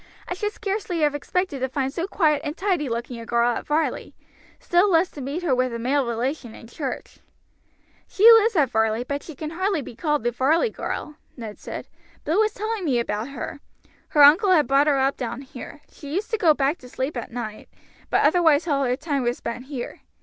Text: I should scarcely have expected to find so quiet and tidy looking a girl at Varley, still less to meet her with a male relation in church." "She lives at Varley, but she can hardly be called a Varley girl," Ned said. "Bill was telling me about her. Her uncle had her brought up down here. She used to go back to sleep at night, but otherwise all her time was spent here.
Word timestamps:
I 0.27 0.33
should 0.33 0.51
scarcely 0.51 1.01
have 1.01 1.13
expected 1.13 1.59
to 1.59 1.69
find 1.69 1.93
so 1.93 2.07
quiet 2.07 2.41
and 2.43 2.57
tidy 2.57 2.89
looking 2.89 3.19
a 3.19 3.25
girl 3.27 3.55
at 3.55 3.67
Varley, 3.67 4.15
still 4.59 4.89
less 4.89 5.11
to 5.11 5.21
meet 5.21 5.43
her 5.43 5.53
with 5.53 5.71
a 5.75 5.77
male 5.77 6.07
relation 6.07 6.55
in 6.55 6.65
church." 6.65 7.19
"She 8.07 8.23
lives 8.31 8.55
at 8.55 8.71
Varley, 8.71 9.03
but 9.03 9.21
she 9.21 9.35
can 9.35 9.51
hardly 9.51 9.83
be 9.83 9.95
called 9.95 10.25
a 10.25 10.31
Varley 10.31 10.71
girl," 10.71 11.17
Ned 11.37 11.59
said. 11.59 11.85
"Bill 12.25 12.39
was 12.39 12.51
telling 12.55 12.83
me 12.83 12.97
about 12.97 13.27
her. 13.27 13.59
Her 14.07 14.23
uncle 14.23 14.49
had 14.49 14.57
her 14.57 14.63
brought 14.63 14.87
up 14.87 15.17
down 15.17 15.41
here. 15.43 15.81
She 15.91 16.11
used 16.15 16.31
to 16.31 16.37
go 16.39 16.55
back 16.55 16.79
to 16.79 16.89
sleep 16.89 17.15
at 17.15 17.29
night, 17.31 17.69
but 18.09 18.21
otherwise 18.25 18.67
all 18.67 18.83
her 18.83 18.95
time 18.95 19.21
was 19.21 19.37
spent 19.37 19.65
here. 19.65 20.01